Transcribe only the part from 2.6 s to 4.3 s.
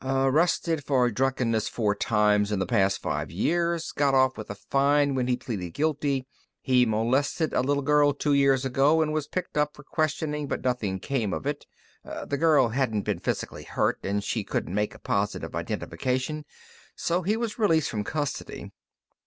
past five years, got